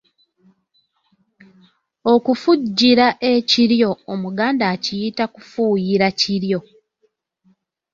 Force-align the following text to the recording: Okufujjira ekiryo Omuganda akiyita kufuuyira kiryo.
Okufujjira 2.13 3.07
ekiryo 3.33 3.91
Omuganda 4.13 4.63
akiyita 4.73 5.23
kufuuyira 5.33 6.07
kiryo. 6.19 6.59